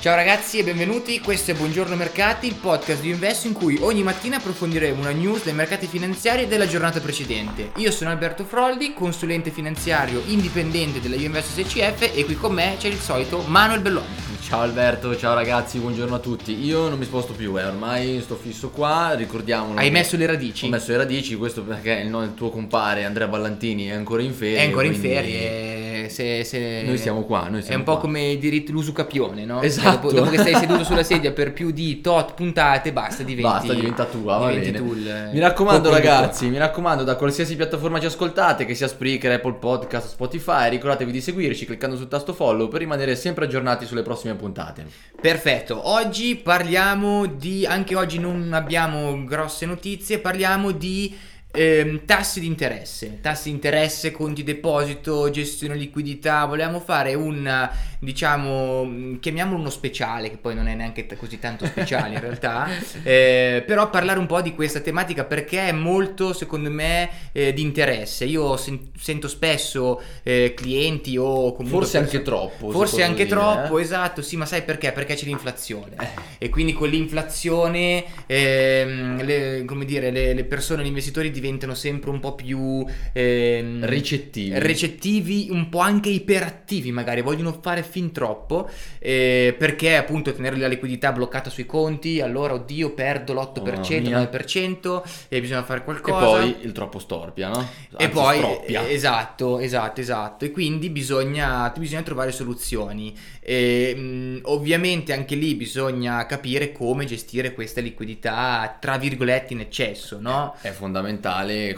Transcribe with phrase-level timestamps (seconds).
[0.00, 4.04] Ciao ragazzi e benvenuti, questo è Buongiorno Mercati, il podcast di Investo in cui ogni
[4.04, 7.72] mattina approfondiremo una news dei mercati finanziari della giornata precedente.
[7.78, 12.86] Io sono Alberto Froldi, consulente finanziario indipendente della Investo SCF e qui con me c'è
[12.86, 14.06] il solito Manuel Belloni.
[14.40, 16.64] Ciao Alberto, ciao ragazzi, buongiorno a tutti.
[16.64, 19.74] Io non mi sposto più, eh, ormai sto fisso qua, ricordiamo.
[19.74, 20.66] Hai messo le radici?
[20.66, 24.22] Ho messo le radici, questo perché il, no, il tuo compare Andrea Ballantini è ancora
[24.22, 24.58] in ferie.
[24.58, 25.87] È ancora in quindi ferie.
[26.08, 28.00] Se, se- Noi siamo qua, noi È siamo un po' qua.
[28.02, 29.60] come i diritti l'usucapione, no?
[29.62, 30.08] Esatto.
[30.08, 33.42] Dopo, dopo che stai seduto sulla sedia per più di tot puntate, basta, diventi.
[33.50, 34.84] Basta, diventa tua, va diventi bene.
[34.86, 39.32] tu il- mi raccomando ragazzi, mi raccomando da qualsiasi piattaforma ci ascoltate, che sia Spreaker,
[39.32, 44.02] Apple Podcast, Spotify, ricordatevi di seguirci cliccando sul tasto follow per rimanere sempre aggiornati sulle
[44.02, 44.86] prossime puntate.
[45.20, 51.14] Perfetto, oggi parliamo di, anche oggi non abbiamo grosse notizie, parliamo di
[51.52, 58.84] ehm, tassi di interesse, tassi di interesse, conti deposito, gestione liquidità, volevamo fare un, diciamo,
[58.84, 62.68] mh, chiamiamolo uno speciale, che poi non è neanche t- così tanto speciale in realtà,
[63.02, 67.62] eh, però parlare un po' di questa tematica perché è molto, secondo me, eh, di
[67.62, 68.24] interesse.
[68.24, 71.80] Io sen- sento spesso eh, clienti o comunque...
[71.80, 73.82] Forse anche troppo, Forse anche dire, troppo, eh.
[73.82, 74.92] esatto, sì, ma sai perché?
[74.92, 75.96] Perché c'è l'inflazione.
[75.98, 76.46] Eh.
[76.46, 82.10] E quindi con l'inflazione, ehm, le, come dire, le, le persone, gli investitori diventano sempre
[82.10, 84.58] un po' più ehm, Ricettivi.
[84.58, 88.68] recettivi, un po' anche iperattivi, magari vogliono fare fin troppo
[88.98, 94.20] eh, perché appunto tenere la liquidità bloccata sui conti, allora oddio, perdo l'8%, Mamma mia.
[94.20, 96.24] il 9% e bisogna fare E qualcosa.
[96.26, 97.60] poi il troppo storpia, no?
[97.96, 98.88] E Anzi, poi, stroppia.
[98.88, 100.44] esatto, esatto, esatto.
[100.44, 103.14] E quindi bisogna, bisogna trovare soluzioni.
[103.40, 110.18] E, mh, ovviamente anche lì bisogna capire come gestire questa liquidità, tra virgolette, in eccesso,
[110.20, 110.54] no?
[110.60, 111.27] È fondamentale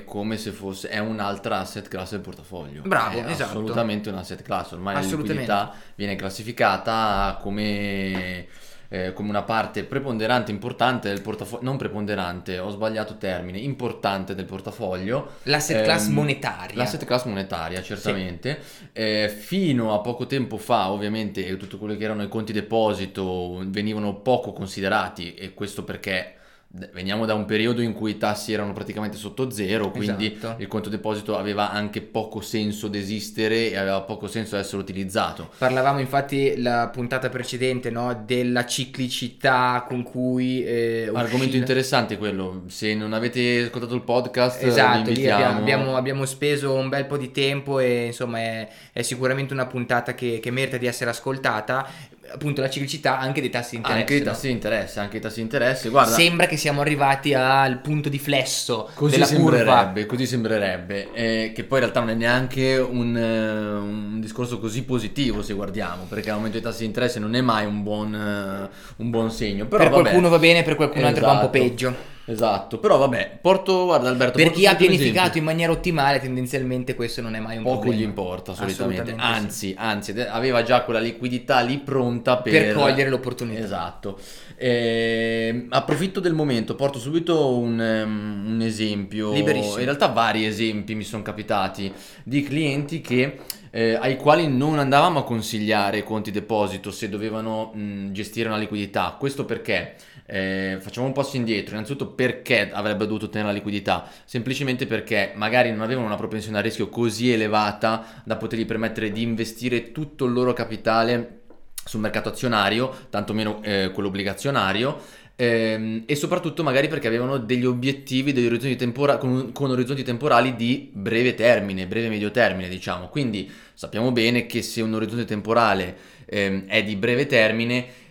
[0.04, 2.82] come se fosse è un'altra asset class del portafoglio.
[2.82, 3.50] Bravo, è esatto.
[3.50, 4.72] assolutamente un asset class.
[4.72, 8.46] Ormai la liquidità viene classificata come,
[8.88, 11.64] eh, come una parte preponderante, importante del portafoglio.
[11.64, 15.32] Non preponderante, ho sbagliato termine, importante del portafoglio.
[15.44, 16.76] L'asset class monetaria.
[16.76, 18.60] L'asset class monetaria, certamente.
[18.92, 24.14] Eh, fino a poco tempo fa, ovviamente, tutto quello che erano i conti deposito venivano
[24.16, 26.34] poco considerati, e questo perché
[26.72, 30.62] veniamo da un periodo in cui i tassi erano praticamente sotto zero, quindi Esatto.
[30.62, 35.50] il conto deposito aveva anche poco senso di esistere e aveva poco senso essere utilizzato.
[35.58, 40.64] Parlavamo infatti la puntata precedente no, della ciclicità con cui...
[40.64, 46.24] Eh, Argomento interessante quello, se non avete ascoltato il podcast, Esatto, lì abbiamo, abbiamo- abbiamo
[46.24, 50.50] speso un bel po' di tempo e insomma è, è sicuramente una puntata che, che
[50.52, 52.18] merita di essere ascoltata.
[52.32, 54.00] Appunto la ciclicità anche dei tassi di interesse.
[54.00, 55.88] anche i tassi di interesse, anche i tassi di interesse.
[55.88, 59.56] Guarda, Sembra che siamo arrivati al punto di flesso Così della curva.
[59.56, 64.58] sembrerebbe, così sembrerebbe, eh, che poi in realtà non è neanche un, eh, un discorso
[64.60, 68.14] così positivo se guardiamo, perché l'aumento dei tassi di interesse non è mai un buon,
[68.14, 69.66] eh, un buon segno.
[69.66, 70.02] Però, per vabbè.
[70.02, 71.68] qualcuno va bene, per qualcun altro va un po' Esatto.
[71.68, 71.94] peggio.
[72.30, 77.20] Esatto, però vabbè, porto, guarda Alberto, Per chi ha pianificato in maniera ottimale, tendenzialmente questo
[77.20, 78.00] non è mai un Poco problema.
[78.00, 79.74] gli importa solitamente, Assolutamente sì.
[79.76, 83.58] anzi, anzi, aveva già quella liquidità lì pronta per, Per cogliere l'opportunità.
[83.62, 84.18] Esatto.
[84.56, 89.32] Ehm, approfitto del momento, porto subito un, ehm, un esempio.
[89.32, 89.78] Liberissimo.
[89.78, 91.92] In realtà vari esempi mi sono capitati
[92.22, 93.38] di clienti che,
[93.70, 99.16] eh, ai quali non andavamo a consigliare conti deposito se dovevano mh, gestire una liquidità.
[99.18, 99.94] Questo perché?
[100.32, 101.74] Eh, facciamo un passo indietro.
[101.74, 104.08] Innanzitutto perché avrebbe dovuto tenere la liquidità?
[104.24, 109.22] Semplicemente perché magari non avevano una propensione a rischio così elevata da potergli permettere di
[109.22, 111.38] investire tutto il loro capitale
[111.84, 115.00] sul mercato azionario, tantomeno eh, quello obbligazionario,
[115.34, 120.54] ehm, e soprattutto magari perché avevano degli obiettivi, degli orizzonti tempora- con, con orizzonti temporali
[120.54, 123.08] di breve termine, breve medio termine, diciamo.
[123.08, 125.96] Quindi sappiamo bene che se un orizzonte temporale
[126.26, 128.08] ehm, è di breve termine,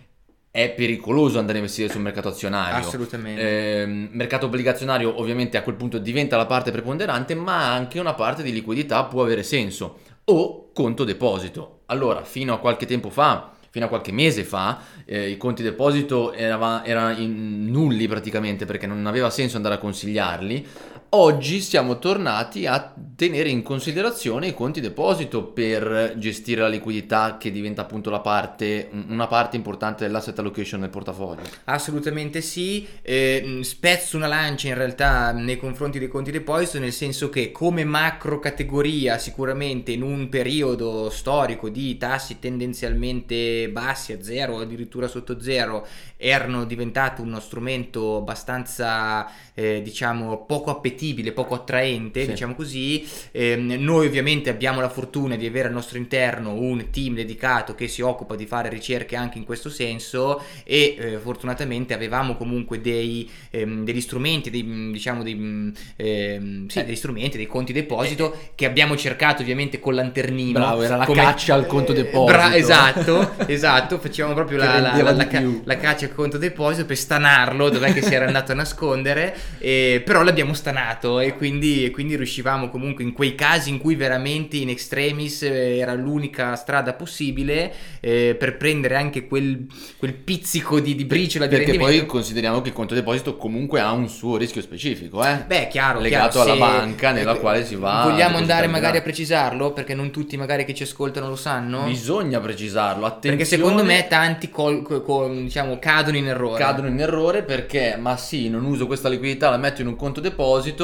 [0.52, 2.86] è pericoloso andare a investire sul mercato azionario.
[2.86, 3.82] Assolutamente.
[3.82, 8.42] Ehm, mercato obbligazionario ovviamente a quel punto diventa la parte preponderante, ma anche una parte
[8.42, 9.98] di liquidità può avere senso.
[10.24, 11.80] O conto deposito.
[11.86, 16.32] Allora, fino a qualche tempo fa, fino a qualche mese fa, eh, i conti deposito
[16.32, 20.66] erano in- nulli praticamente perché non aveva senso andare a consigliarli.
[21.12, 27.50] Oggi siamo tornati a tenere in considerazione i conti deposito per gestire la liquidità che
[27.50, 31.42] diventa appunto parte, una parte importante dell'asset allocation nel portafoglio.
[31.64, 36.92] Assolutamente sì, Eh, mh, spezzo una lancia in realtà nei confronti dei conti deposito nel
[36.92, 44.22] senso che come macro categoria sicuramente in un periodo storico di tassi tendenzialmente bassi a
[44.22, 45.84] zero o addirittura sotto zero
[46.16, 50.98] erano diventati uno strumento abbastanza eh, diciamo poco appetibile,
[51.34, 52.30] poco attraente Sì.
[52.30, 57.14] diciamo così Ehm, noi ovviamente abbiamo la fortuna di avere al nostro interno un team
[57.14, 62.36] dedicato che si occupa di fare ricerche anche in questo senso e eh, fortunatamente avevamo
[62.36, 66.84] comunque dei, ehm, degli strumenti, dei, mh, diciamo dei, mh, ehm, sì, Eh.
[66.84, 70.58] degli strumenti, dei conti deposito che abbiamo cercato ovviamente con lanternino.
[70.58, 72.24] Bravo, era la come- caccia al conto eh, deposito.
[72.24, 76.96] bra- esatto, esatto, facevamo proprio la, la- la- ca- la caccia al conto deposito per
[76.96, 80.88] stanarlo, dov'è che si era andato a nascondere, eh, però l'abbiamo stanato
[81.20, 85.78] e quindi, e quindi riuscivamo comunque in quei casi in cui veramente in extremis eh,
[85.78, 89.66] era l'unica strada possibile eh, per prendere anche quel,
[89.96, 93.92] quel pizzico di, di briciola di Perché poi consideriamo che il conto deposito comunque ha
[93.92, 95.44] un suo rischio specifico, eh?
[95.46, 98.08] Beh, chiaro, legato chiaro, alla banca nella eh, quale si va.
[98.08, 101.84] Vogliamo andare magari a precisarlo perché non tutti magari che ci ascoltano lo sanno.
[101.84, 103.36] Bisogna precisarlo, attenzione.
[103.36, 106.58] Perché secondo me tanti col- co- co- diciamo, cadono in errore.
[106.58, 110.20] cadono in errore perché, ma sì, non uso questa liquidità, la metto in un conto
[110.20, 110.79] deposito.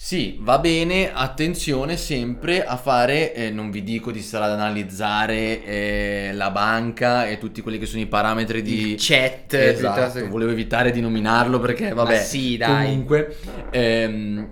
[0.00, 5.64] Sì, va bene, attenzione sempre a fare, eh, non vi dico di stare ad analizzare
[5.64, 8.90] eh, la banca e tutti quelli che sono i parametri di...
[8.92, 12.84] il chat Esatto, che- volevo evitare di nominarlo perché vabbè, Ma sì, dai.
[12.86, 13.36] comunque
[13.72, 14.48] ehm,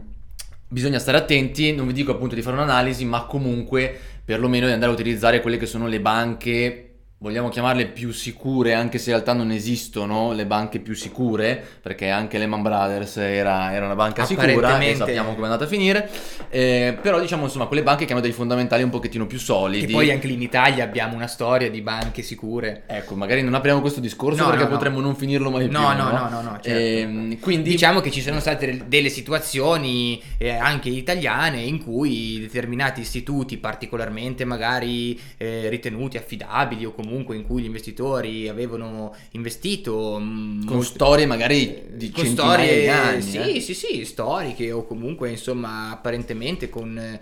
[0.66, 4.90] bisogna stare attenti, non vi dico appunto di fare un'analisi, ma comunque perlomeno di andare
[4.90, 6.85] a utilizzare quelle che sono le banche
[7.18, 12.10] vogliamo chiamarle più sicure, anche se in realtà non esistono le banche più sicure, perché
[12.10, 16.08] anche Lehman Brothers era, era una banca sicura e sappiamo come è andata a finire,
[16.50, 19.86] Eh, però diciamo insomma quelle banche che hanno dei fondamentali un pochettino più solidi.
[19.86, 22.82] Che poi anche in Italia abbiamo una storia di banche sicure.
[22.86, 24.76] Ecco, magari non apriamo questo discorso No, perché no, no.
[24.76, 25.96] potremmo non finirlo mai No, più.
[26.02, 26.68] no, no, no, no, certo.
[26.68, 32.38] Ehm, quindi Diciamo che ci sono state del- delle situazioni eh, anche italiane in cui
[32.40, 40.18] determinati istituti particolarmente magari eh, ritenuti affidabili o comunque in cui gli investitori avevano investito
[40.18, 43.22] mh, con molto- storie magari di con storie di anni.
[43.22, 43.60] sì, eh.
[43.60, 47.20] sì, sì, storiche o comunque insomma apparentemente con eh,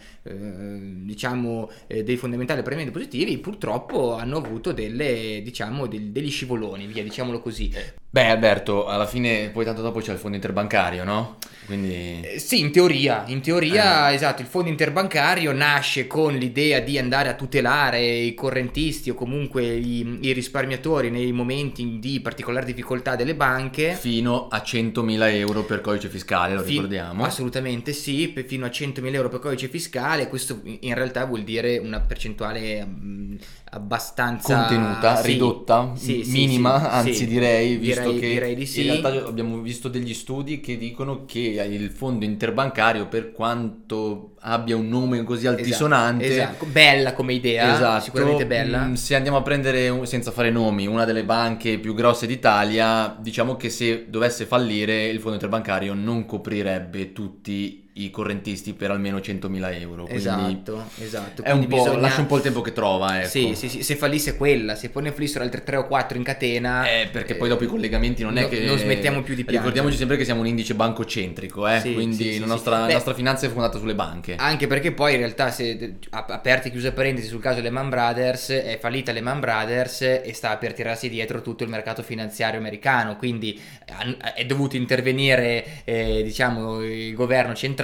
[1.05, 7.03] diciamo eh, dei fondamentali apparentemente positivi, purtroppo hanno avuto delle diciamo del- degli scivoloni, via,
[7.03, 7.73] diciamolo così.
[8.15, 11.39] Beh, Alberto, alla fine poi tanto dopo c'è il fondo interbancario, no?
[11.67, 11.93] Quindi
[12.23, 14.15] Eh, Sì, in teoria, in teoria, Eh.
[14.15, 19.74] esatto, il fondo interbancario nasce con l'idea di andare a tutelare i correntisti o comunque
[19.75, 23.95] i, i risparmiatori nei momenti di particolare difficoltà delle banche.
[23.95, 27.25] fino a 100.000 euro per codice fiscale, lo Fi- ricordiamo.
[27.25, 31.79] Assolutamente sì, per- fino a 100.000 euro per codice fiscale, questo in realtà vuol dire
[31.79, 33.35] una percentuale mm,
[33.71, 38.81] abbastanza Contenuta, sì, ridotta, sì, sì, minima, anzi direi, visto Direi- che direi di sì.
[38.81, 44.77] in realtà abbiamo visto degli studi che dicono che il fondo interbancario, per quanto abbia
[44.77, 48.85] un nome così altisonante, Esatto, bella come idea, Esatto, sicuramente bella.
[48.85, 53.17] mm, Se andiamo a prendere, un- senza fare nomi, una delle banche più grosse d'Italia,
[53.21, 59.19] diciamo che se dovesse fallire il fondo interbancario non coprirebbe tutti i correntisti per almeno
[59.19, 60.09] 100.000 euro.
[60.09, 61.43] Esatto, esatto.
[61.45, 63.29] è un bisogna- lascia un po' il tempo che trova, ecco.
[63.29, 66.25] Sì, sì, sì, se fallisse quella, se poi ne fallissero altre 3 o 4 in
[66.25, 66.89] catena.
[66.91, 69.45] Eh, perché poi eh, dopo i collegamenti non è no- che non smettiamo più di
[69.45, 69.59] piangere.
[69.59, 71.79] Ricordiamoci sempre che siamo un indice bancocentrico, eh?
[71.81, 74.35] Sì, quindi sì, la nostra, la Beh, nostra finanza è fondata sulle banche.
[74.37, 78.49] Anche perché poi in realtà, se ap- aperte e chiuse parentesi sul caso Lehman Brothers,
[78.51, 83.17] è fallita Lehman Brothers e sta per tirarsi dietro tutto il mercato finanziario americano.
[83.17, 83.57] Quindi
[83.97, 87.83] han- è dovuto intervenire, eh, diciamo, il governo centrale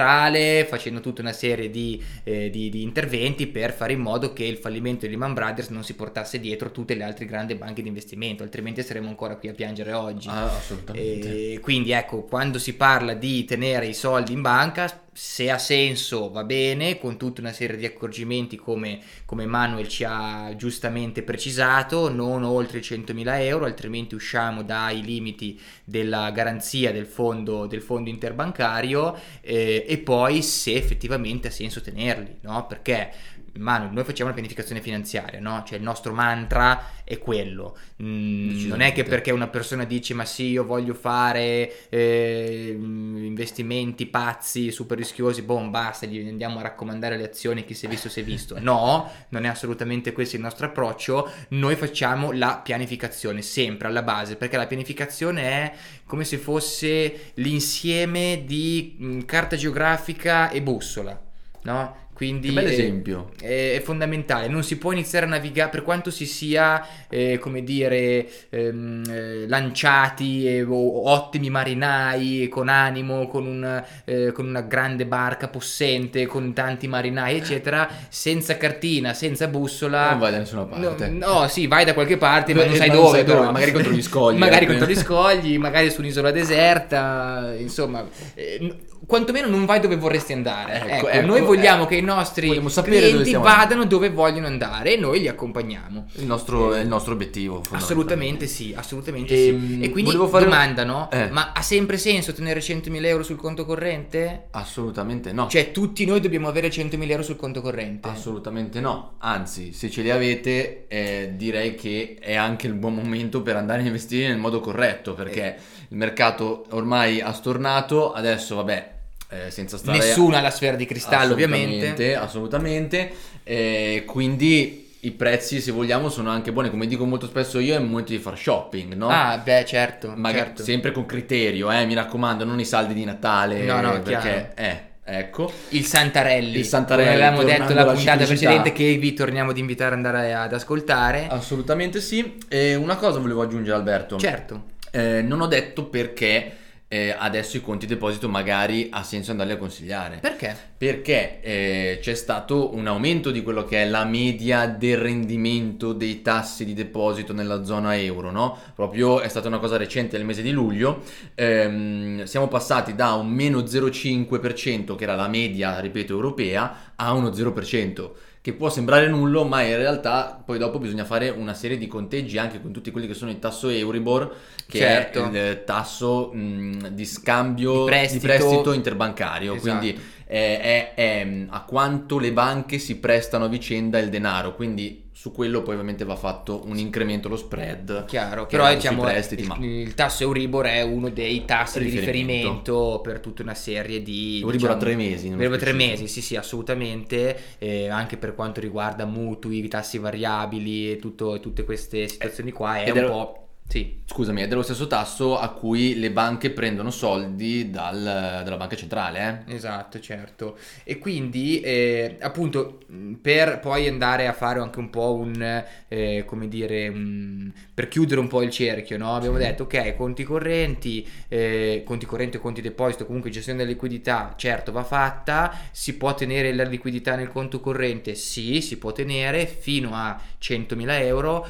[0.67, 4.57] facendo tutta una serie di, eh, di- di interventi per fare in modo che il
[4.57, 8.43] fallimento di Lehman Brothers non si portasse dietro tutte le altre grandi banche di investimento,
[8.43, 10.27] altrimenti saremmo ancora qui a piangere oggi.
[10.29, 11.53] Ah, assolutamente.
[11.53, 16.31] E quindi ecco, quando si parla di tenere i soldi in banca, se ha senso
[16.31, 22.09] va bene, con tutta una serie di accorgimenti come, come Manuel ci ha giustamente precisato,
[22.09, 28.09] non oltre i 100.000 euro, altrimenti usciamo dai limiti della garanzia del fondo, del fondo
[28.09, 32.65] interbancario eh, e poi se effettivamente ha senso tenerli, no?
[32.65, 33.11] Perché
[33.57, 35.63] Manu, noi facciamo una pianificazione finanziaria, no?
[35.65, 37.77] Cioè il nostro mantra è quello.
[38.01, 44.05] Mm, non è che perché una persona dice ma sì, io voglio fare eh, investimenti
[44.05, 48.09] pazzi, super rischiosi, boh, basta, gli andiamo a raccomandare le azioni, chi si è visto
[48.09, 48.57] si è visto.
[48.59, 51.29] No, non è assolutamente questo il nostro approccio.
[51.49, 55.73] Noi facciamo la pianificazione sempre alla base, perché la pianificazione è
[56.05, 61.19] come se fosse l'insieme di mm, carta geografica e bussola,
[61.63, 62.09] no?
[62.21, 63.31] Quindi eh, esempio.
[63.41, 67.63] è, è fondamentale, non si può iniziare a navigare per quanto si sia, eh, come
[67.63, 74.61] dire, ehm, eh, lanciati e o- ottimi marinai con animo, con, un, eh, con una
[74.61, 80.11] grande barca possente, con tanti marinai, eccetera, senza cartina, senza bussola.
[80.11, 81.07] Non vai da nessuna parte.
[81.07, 83.25] No, no, sì, vai da qualche parte, ma Eh, non sai ma non dove, sai
[83.25, 84.67] dove, magari contro gli scogli, magari eh.
[84.67, 88.75] contro gli scogli, magari su un'isola deserta, insomma, eh,
[89.05, 90.73] quantomeno non vai dove vorresti andare.
[90.75, 94.47] Ecco, Ecco, ecco, noi vogliamo eh, che i nostri dove clienti stiamo vadano dove vogliono
[94.47, 96.07] andare e noi li accompagniamo.
[96.13, 97.61] Il nostro, è il nostro obiettivo.
[97.71, 99.81] Assolutamente sì, assolutamente Ehm, sì.
[99.81, 101.09] E quindi fare- domanda, no?
[101.11, 101.29] Eh.
[101.29, 104.47] Ma ha sempre senso tenere 100.000 euro sul conto corrente?
[104.51, 105.47] Assolutamente no.
[105.47, 108.07] Cioè, tutti noi dobbiamo avere 100.000 euro sul conto corrente?
[108.07, 113.41] Assolutamente no, anzi se ce li avete eh, direi che è anche il buon momento
[113.41, 115.57] per andare a investire nel modo corretto perché
[115.89, 118.90] il mercato ormai ha stornato, adesso vabbè
[119.31, 119.97] eh, senza stare...
[119.97, 122.15] Nessuno ha la sfera di cristallo, ovviamente.
[122.15, 123.11] Assolutamente,
[123.43, 127.79] eh, quindi i prezzi se vogliamo sono anche buoni, come dico molto spesso io è
[127.79, 129.07] il momento di far shopping, no?
[129.07, 130.13] Ah, beh, certo.
[130.15, 130.63] Magari certo.
[130.63, 134.81] sempre con criterio, eh, mi raccomando, non i saldi di Natale, No, no, perché eh,
[135.03, 135.51] ecco.
[135.69, 136.59] Il Santarelli.
[136.59, 140.05] Il Santarelli, Come avevamo detto la alla puntata precedente che vi torniamo ad invitare ad
[140.05, 141.27] andare ad ascoltare.
[141.29, 142.37] Assolutamente sì.
[142.49, 144.17] E una cosa volevo aggiungere Alberto.
[144.17, 144.65] Certo.
[144.91, 146.57] Eh, non ho detto perché
[146.93, 150.17] eh, adesso i conti deposito magari ha senso andarli a consigliare.
[150.17, 150.70] Perché?
[150.81, 156.23] Perché eh, c'è stato un aumento di quello che è la media del rendimento dei
[156.23, 158.57] tassi di deposito nella zona euro, no?
[158.73, 161.03] Proprio è stata una cosa recente nel mese di luglio.
[161.35, 167.29] Ehm, siamo passati da un meno 0,5% che era la media, ripeto, europea, a uno
[167.29, 168.09] 0%.
[168.41, 172.39] Che può sembrare nullo, ma in realtà poi dopo bisogna fare una serie di conteggi
[172.39, 174.35] anche con tutti quelli che sono il tasso Euribor,
[174.65, 175.29] che Certo.
[175.31, 178.25] è il tasso mh, di scambio Di prestito.
[178.25, 179.53] prestito interbancario.
[179.53, 179.77] Esatto.
[179.77, 184.55] Quindi è, è- è, mh, a quanto le banche si prestano a vicenda il denaro,
[184.55, 188.05] quindi su quello poi ovviamente va fatto un incremento lo spread.
[188.05, 192.31] Chiaro, però diciamo prestiti, il, ma il tasso Euribor è uno dei tassi di Riferimento.
[192.31, 196.07] riferimento per tutta una serie di Euribor diciamo, a tre mesi, Euribor a tre mesi,
[196.07, 202.07] sì, sì, assolutamente, eh, anche per quanto riguarda mutui, tassi variabili e tutto- tutte queste
[202.07, 203.35] situazioni qua è ed un era- po'
[203.71, 203.99] sì.
[204.05, 209.45] scusami, è dello stesso tasso a cui le banche prendono soldi dal- dalla banca centrale,
[209.47, 209.53] eh?
[209.55, 210.57] Esatto, certo.
[210.83, 212.79] E quindi, eh, appunto,
[213.21, 218.19] per poi andare a fare anche un po' un, eh, come dire, un- per chiudere
[218.19, 219.15] un po' il cerchio, no?
[219.15, 219.43] Abbiamo Sì.
[219.43, 224.73] detto, ok, conti correnti, eh, conti correnti o conti deposito, comunque gestione della liquidità, certo,
[224.73, 225.57] va fatta.
[225.71, 228.15] Si può tenere la liquidità nel conto corrente?
[228.15, 231.47] Sì, si può tenere fino a 100.000 euro.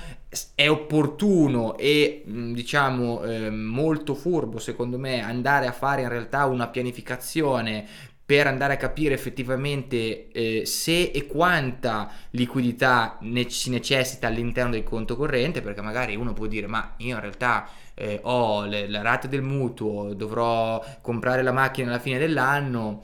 [0.55, 6.45] È opportuno e mh, diciamo eh, molto furbo secondo me andare a fare in realtà
[6.45, 7.85] una pianificazione
[8.25, 14.83] per andare a capire effettivamente eh, se e quanta liquidità ne- si necessita all'interno del
[14.83, 19.01] conto corrente, perché magari uno può dire ma io in realtà eh, ho le, la
[19.01, 23.01] rata del mutuo, dovrò comprare la macchina alla fine dell'anno.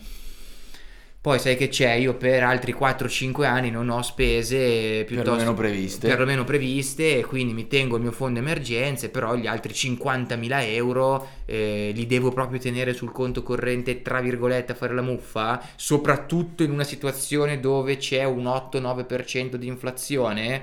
[1.20, 6.08] Poi sai che c'è, io per altri 4-5 anni non ho spese piuttosto Perlomeno previste.
[6.08, 11.28] perlomeno previste e quindi mi tengo il mio fondo emergenze, però gli altri 50.000 euro
[11.46, 16.64] eh, li devo proprio tenere sul conto corrente, tra virgolette, a fare la muffa, soprattutto
[16.64, 20.62] in una situazione dove c'è un 8-9% di inflazione.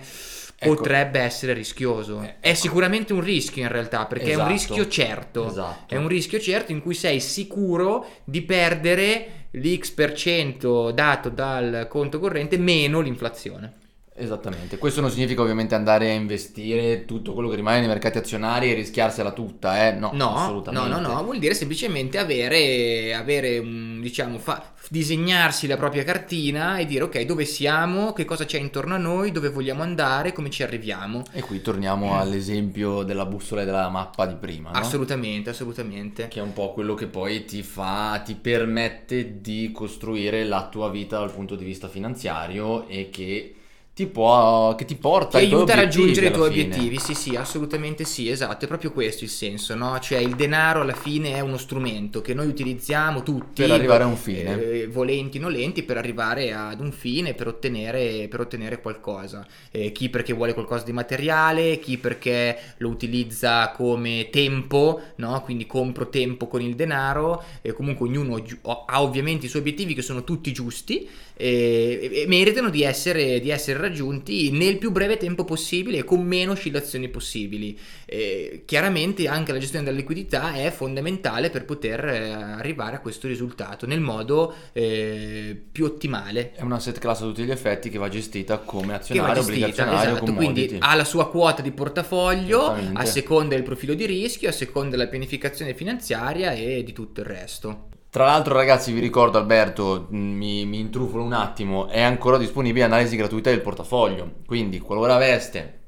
[0.56, 0.76] Ecco.
[0.76, 2.22] Potrebbe essere rischioso.
[2.22, 4.52] Eh, È sicuramente un rischio in realtà, perché è un Esatto.
[4.52, 5.46] rischio certo.
[5.48, 5.92] Esatto.
[5.94, 11.86] È un rischio certo in cui sei sicuro di perdere l'X per cento dato dal
[11.88, 13.83] conto corrente meno l'inflazione.
[14.16, 18.70] Esattamente, questo non significa ovviamente andare a investire tutto quello che rimane nei mercati azionari
[18.70, 19.92] e rischiarsela tutta, eh?
[19.92, 20.88] No, No, no, assolutamente.
[20.88, 26.86] no, no, vuol dire semplicemente avere, avere un, diciamo, fa- disegnarsi la propria cartina e
[26.86, 30.62] dire ok, dove siamo, che cosa c'è intorno a noi, dove vogliamo andare, come ci
[30.62, 31.24] arriviamo.
[31.32, 34.76] E qui torniamo all'esempio della bussola e della mappa di prima, no?
[34.78, 36.28] Assolutamente, assolutamente.
[36.28, 40.88] Che è un po' quello che poi ti fa, ti permette di costruire la tua
[40.88, 43.54] vita dal punto di vista finanziario e che
[43.94, 46.64] ti può, che ti porta Ti aiuta a raggiungere i tuoi fine.
[46.64, 49.96] obiettivi, sì, sì, assolutamente sì, esatto, è proprio questo il senso, no?
[50.00, 54.06] Cioè il denaro alla fine è uno strumento che noi utilizziamo tutti Per arrivare a
[54.06, 54.60] un fine.
[54.60, 59.46] eh, volenti, nolenti, per arrivare ad un fine, per ottenere, per ottenere qualcosa.
[59.70, 65.40] Eh, chi perché vuole qualcosa di materiale, chi perché lo utilizza come tempo, no?
[65.42, 68.42] Quindi compro tempo con il denaro, e comunque ognuno
[68.86, 73.50] ha ovviamente i suoi obiettivi che sono tutti giusti e, e meritano di essere, di
[73.50, 77.78] essere raggiunti nel più breve tempo possibile e con meno oscillazioni possibili.
[78.06, 83.26] Eh, chiaramente anche la gestione della liquidità è fondamentale per poter eh, arrivare a questo
[83.26, 86.52] risultato nel modo eh, più ottimale.
[86.52, 90.10] È una set class a tutti gli effetti che va gestita come azionario, gestita, obbligazionario,
[90.10, 90.66] esatto, commodity.
[90.66, 94.96] quindi ha la sua quota di portafoglio a seconda del profilo di rischio, a seconda
[94.96, 97.92] della pianificazione finanziaria e di tutto il resto.
[98.14, 102.84] Tra l'altro ragazzi vi ricordo Alberto, mh, mi, mi intrufolo un attimo, è ancora disponibile
[102.84, 105.80] analisi gratuita del portafoglio, quindi qualora aveste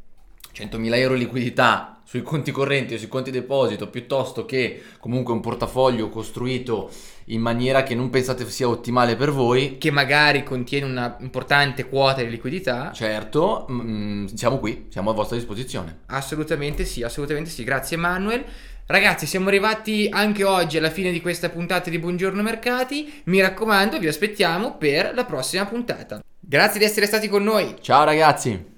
[0.53, 6.09] 100.000 euro liquidità sui conti correnti o sui conti deposito piuttosto che comunque un portafoglio
[6.09, 6.91] costruito
[7.27, 12.23] in maniera che non pensate sia ottimale per voi, Che magari contiene una importante quota
[12.23, 12.91] di liquidità.
[12.93, 16.01] certo, mh, siamo qui, siamo a vostra disposizione.
[16.07, 17.63] Assolutamente sì, assolutamente sì.
[17.63, 18.45] Grazie Manuel.
[18.89, 23.23] Ragazzi, siamo arrivati anche oggi alla fine di questa puntata di Buongiorno Mercati.
[23.25, 26.23] Mi raccomando, vi aspettiamo per la prossima puntata.
[26.39, 27.75] Grazie di essere stati con noi.
[27.81, 28.76] Ciao ragazzi!